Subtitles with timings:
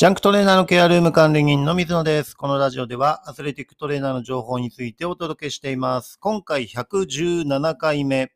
[0.00, 2.34] ジャンクトレーナーのケアルーム管理人の水野です。
[2.34, 6.18] このラジオではアスレティックトレーナーの情報についてお届けしています。
[6.20, 8.32] 今回117回目、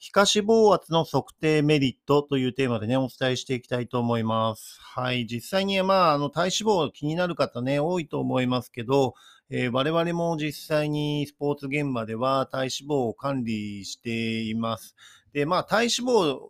[0.00, 4.80] 皮下脂肪圧の測定メリットというテーマでね、お伝えしていきたいと思います。
[4.80, 5.28] はい。
[5.28, 9.14] 実際に、まあ、あの、体脂肪気になる方ね、多いと思いますけど、
[9.48, 14.96] えー我々も実際にスポーツ現場では体脂肪を管理しています。
[15.32, 16.48] で、まあ、体脂肪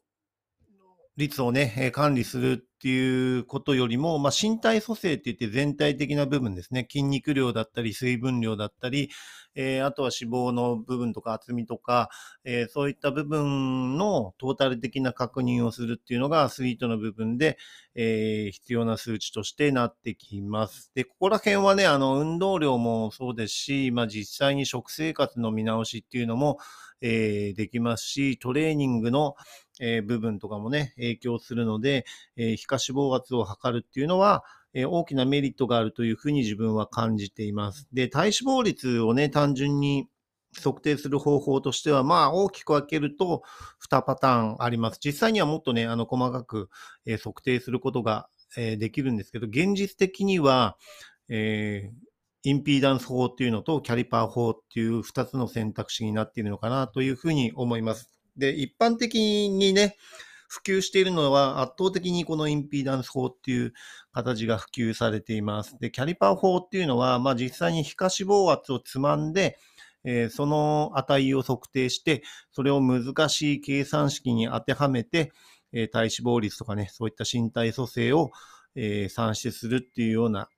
[1.19, 6.87] 率をね、管理するっていうことよりも、まあ、身体組成って言って全体的な部分ですね。
[6.91, 9.11] 筋肉量だったり、水分量だったり、
[9.55, 12.11] えーあとは脂肪の部分とか厚みとか、
[12.45, 17.57] えーそういった部分のトータル的な確認をするっていうのがアスリートの部分で、
[17.95, 20.91] えー必要な数値としてなってきます。
[20.95, 26.59] で、ここら辺はね、あの、運動量もそうですし、まあ、実際に食生活の見直しっていうのも、
[27.01, 29.35] えーできますし、トレーニングの、
[29.81, 34.45] え部分とかもね、影響するので、え皮下脂肪圧を測るっていうのは、
[34.75, 37.89] え大きなメリットがあるというふうに自分は感じています。
[37.93, 40.09] で、体脂肪率をね、単純に
[40.63, 43.43] 測定する方法としては、まあ大きく分けると
[43.81, 44.99] 2パターンあります。
[45.05, 46.71] 実際にはもっとね、あの細かく、
[47.05, 50.77] え測定することが、えできるんですけど、現実的には、
[51.29, 52.07] えー
[52.49, 58.16] インピーダンス法っていうのとキャリパー法っていう2つの選択肢になっているのかなというふうに思います。
[58.37, 59.97] で、一般的にね、
[60.49, 63.73] 普及しているのは圧倒的にこのインピーダンス法っていう
[64.13, 65.77] 形が普及されています。
[65.81, 69.59] で、キャリパー法っていうのは、まあ実際に皮下脂肪圧をつまんで、
[70.05, 75.33] えーその値を測定して、それを難しい計算式に当てはめて、
[75.73, 78.31] えー体脂肪率とかね、そういった身体組成を、
[78.77, 80.49] えー算出するっていうような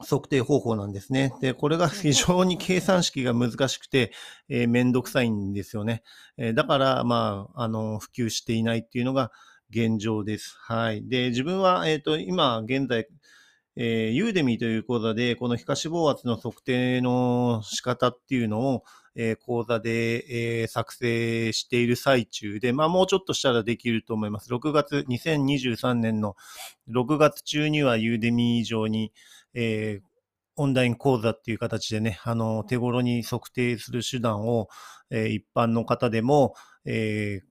[0.00, 1.32] 測定方法なんですね。
[1.40, 4.12] で、これが非常に計算式が難しくて、
[4.48, 6.02] えーめんどくさいんですよね。
[6.36, 9.32] えーだから、まあ、あの、普及していないっていうのが
[9.70, 10.56] 現状です。
[10.60, 11.08] はい。
[11.08, 13.08] で、自分は、えっ、と、今、現在、
[13.76, 18.84] えー、ユーデミーという講座で、この皮下脂肪圧の測定の仕方っていうのを、
[19.20, 24.48] え講座で、え作成している最中で、まあ、もうちょっとしたらできると思います。
[24.48, 26.36] 6月、2023年の
[26.88, 29.12] 6月中にはユーデミー上に、
[29.54, 30.00] え
[30.56, 34.68] オンライン講座っていう形でね、あの、手頃に測定する手段を、
[35.10, 36.54] えー一般の方でも、
[36.84, 37.48] えー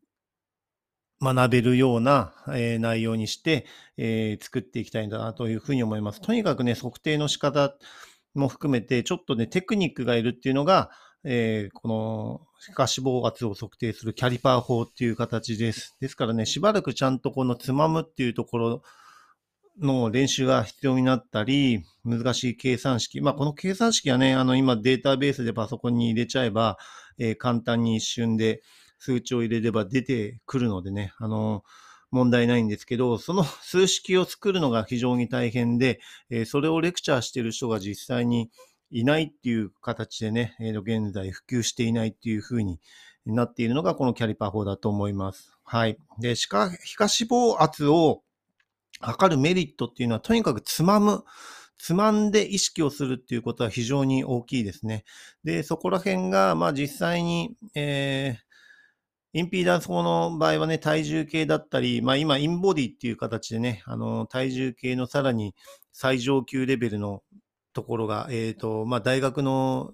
[1.19, 3.65] 学べるような、えー内容にして、
[3.97, 6.21] え作っていきたいんだなというふうに思います。
[6.21, 7.75] とにかくね、測定の仕方
[8.35, 10.91] も含めて、ちょっとね、テクニックがいるっていうのが、
[11.23, 15.95] えーこの皮下脂肪圧を測定するキャリパー法っていう形です。
[15.99, 18.81] ですからね、しばらくちゃんとこのつまむっていうところ
[19.79, 23.21] の練習が必要になったり、難しい計算式。
[23.21, 26.77] まあ、この計算式はね、あの、今データベースでパソコンに入れちゃえば、
[27.19, 28.61] えー簡単に一瞬で
[28.99, 31.63] 数値を入れれば出てくるのでね、あの、
[32.09, 35.99] 問題ないんですけど、その 数式を作るのが非常に大変で、
[36.31, 38.49] えーそれをレクチャーしている人が実際に
[38.91, 42.79] いないっていう形でね、えーと現在普及していないっていうふうに
[43.25, 45.51] なっているのがこのキャリパー法だと思います。
[45.63, 45.97] はい。
[46.19, 48.23] で、しか皮下脂肪圧を
[48.99, 51.23] 測るメリットっていうのは、とにかくつまむ。
[51.77, 55.03] つまんで意識をするっていうことは非常に大きいですね。
[55.43, 58.47] で、そこら辺が、まあ実際に、えー
[59.33, 65.53] インピーダンス法の場合はね、体重計だったり、まあ今、インボディっていう形でね、あの、体重計のさらに
[65.91, 67.21] 最上級レベルの
[67.77, 69.93] ところが、えっ、と、まあ大学の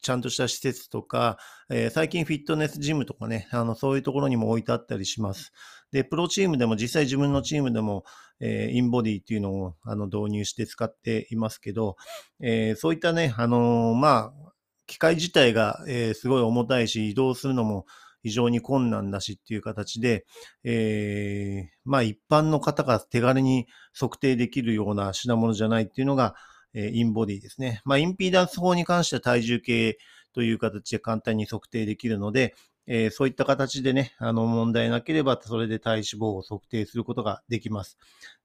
[0.00, 1.38] ちゃんとした施設とか、
[1.68, 5.50] えー最近フィットネスジムとかね、あの、そういうところにも置いてあったりします。
[5.90, 8.04] で、プロチームでも実際自分のチームでも、
[8.38, 11.96] えーインボディっていうのをあの導入して使っていますけど、
[12.40, 14.52] えーそういったね、あのーまあ、
[14.86, 17.86] 機械自体が、えすごい重たいし、移動するのも
[18.22, 20.26] 非常に困難だしっていう形で、
[20.62, 23.66] えまあ一般の方が手軽に
[23.98, 26.36] 測定できるような品物じゃないっていうのが、
[26.78, 27.80] えインボディですね。
[27.86, 29.98] まあインピーダンス法に関しては体重計
[30.34, 32.54] という形で簡単に測定できるので、
[32.86, 37.96] えーそういった形でね、あの問題なければそれで体脂肪を測定することができます。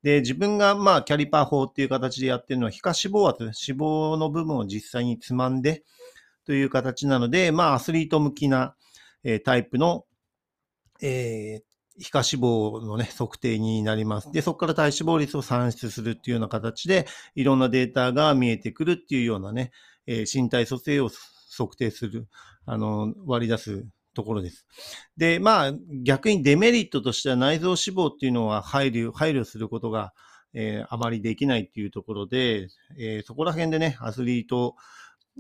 [0.01, 5.83] で、自分がまあキャリパー法っていう形でやってるのは皮下脂肪圧、脂肪の部分を実際につまんで
[6.45, 8.75] という形なので、まあアスリート向きな、
[9.25, 10.05] えータイプの、
[11.01, 14.31] えー皮下脂肪のね、測定になります。
[14.31, 17.05] で、そこから体脂肪率を算出するっていうような形で、
[17.35, 19.71] いろんなデータが見えてくるっていうようなね、
[20.07, 21.09] えー身体組成を
[21.55, 22.27] 測定する、
[22.65, 24.67] あの、割り出すところです。
[25.17, 25.73] で、まあ、
[26.03, 30.13] 逆にデメリットとしては内臓脂肪っていうのは配慮、配慮することが、
[30.53, 32.67] えーあまりできないっていうところで、
[32.97, 34.75] えーそこら辺でね、アスリート、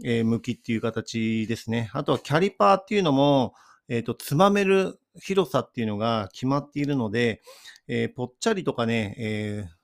[0.03, 1.89] えー向きっていう形ですね。
[1.93, 3.53] あとはキャリパーっていうのも、
[3.89, 7.41] えっ、と、つまめる広さっていうのが決まっているので、
[7.87, 9.81] えーぽっちゃりとかね、えー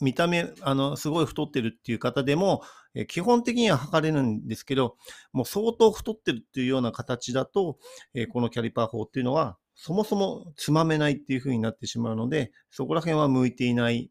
[0.00, 2.62] 見た目、あの、すごい太ってるっていう方でも、
[2.94, 4.96] え基本的には測れるんですけど、
[5.32, 7.78] もう相当太ってるっていうような形だと、
[8.14, 14.10] えこのキャリパー法っていうのは、そもそもつまめないっていう風になってしまうので、そこら辺は向いていない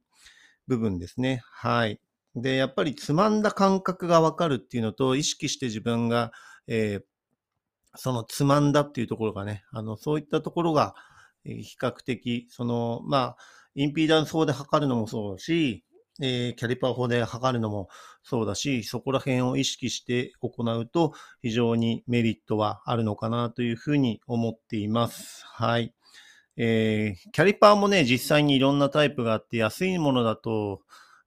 [0.68, 1.42] 部分ですね。
[1.52, 2.02] はい。
[2.36, 6.32] で、やっぱりつまんだ感覚がわかるっていうのと、意識して自分が、
[6.68, 7.04] えー、
[7.98, 10.96] そのつまんだっていうところがね、あの、そういったところが、
[11.44, 13.38] 比較的、その、まあ、
[13.76, 15.84] インピーダンス法で測るのもそうだし、
[16.20, 17.90] えー、キャリパー法で測るのも
[18.24, 25.46] そうだし、そこら辺を意識して行うと非常にメリットはあるのかなというふうに思っています。
[25.46, 25.94] はい。
[26.58, 30.82] えー、キャリパーもね、実際にいろんなタイプがあって、安いものだと、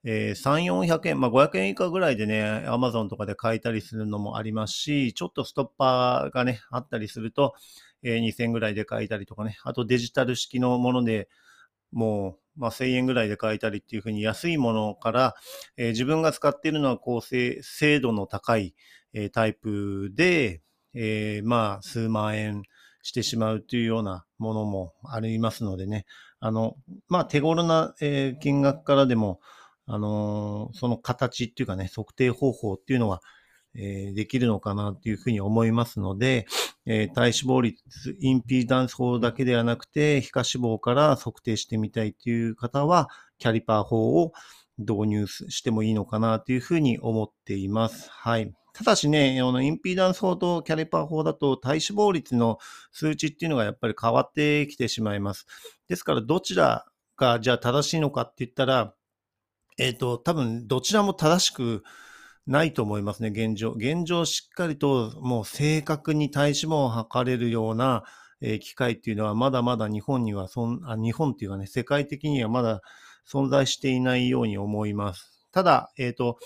[0.04, 7.54] えー、3、400円、まあ、500円以下ぐらいでね、Amazon とかで買えたりするのもありますし、ちょっとストッパーがね、あったりすると、
[8.02, 11.28] えー、2000円ぐらいで買えたりとかね、あとデジタル式のもので
[11.92, 15.34] もう、まあ、1000円ぐらいで買えたりっていうふうに安いものから、
[15.76, 17.60] えー、自分が使っているのは高精
[18.00, 18.74] 度の高い、
[19.12, 20.62] えー、タイプで、
[20.94, 22.62] えー、まあ、数万円
[23.02, 26.06] してしまうというようなものもありますのでね、
[26.38, 26.76] あの、
[27.08, 29.40] まあ、手頃な、えー、金額からでも、
[29.86, 33.20] あのー、その形っていうかね、測定方法っていうのは、
[33.74, 36.46] えー、できるのかなっていうふうに思いますので、
[36.86, 37.82] えー、体脂肪率、
[38.20, 44.32] インピーダンス法だけではなくて、皮下脂肪から測定してみたいという方は、キャリパー法を
[44.78, 48.10] 導入してもいいのかなというふうに思っています。
[48.10, 48.52] はい。
[48.72, 52.58] ただしね、あのインピーダンス法とキャリパー法だと体脂肪率の
[52.92, 55.46] 数値っていうのがやっぱり変わってきてしまいます。
[55.88, 56.86] ですから、どちら
[57.16, 58.94] がじゃあ正しいのかって言ったら、
[59.80, 61.82] えっ、ー、と、多分どちらも正しく
[62.46, 63.70] ないと思いますね、現状。
[63.70, 68.04] 現状しっかりともう正確に体脂肪を測れるような、
[68.42, 72.82] えー、機械っていうのはまだまだ日本にはそんあ、日本っていうかね、世界的にはまだ
[73.26, 75.48] 存在していないように思います。
[75.50, 76.38] ただ、えっ、ー、と、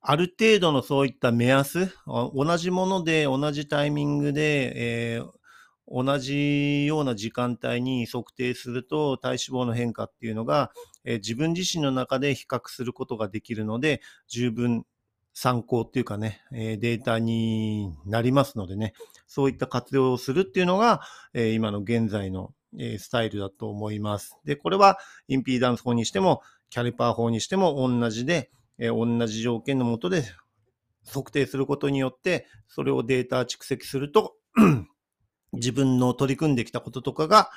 [0.00, 5.30] ある程度のそういった目安、同じもので同じタイミングで、えー、
[5.90, 10.70] 同じような時間帯に測定すると体脂肪の変化っていうのが、
[11.04, 14.86] えー、自分自身の中で比較することができるので、十分
[15.34, 18.94] 参考っていうかね、えー、データになりますのでね、
[19.26, 21.00] そういった活用をするっていうのが、
[21.34, 24.38] えー、今の現在の、えスタイルだと思います。
[24.44, 24.96] で、これは
[25.26, 30.22] インピーダンス法にしても、キャリパー法にしても同じで、え同じ条件のもとで
[31.04, 34.36] 測定することによって、それをデータ蓄積すると
[35.52, 37.50] 自分の取り組んできたこととかが、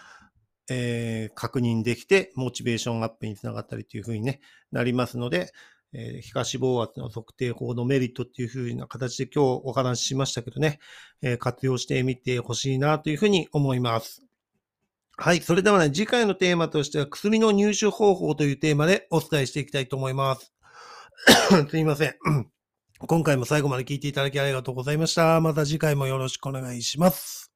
[0.70, 4.40] えー、確認できて、モチベーションアップにつながったりというふうに、ね、
[4.72, 5.52] なりますので、
[5.94, 10.80] えー、皮下脂肪圧の測定法のメリットっていうふうな形で今日お話ししましたけどね、
[11.22, 14.24] えー、活用してみてほしいなというふうに思います。
[15.16, 15.42] はい。
[15.42, 20.54] それではね、次回のテーマとしては、薬の入手方法というテーマでお伝えしていきたいと思います。
[21.70, 22.16] すいません。
[22.98, 25.40] 今回も最後まで聞いていただきありがとうございました。
[25.40, 27.53] また次回もよろしくお願いします。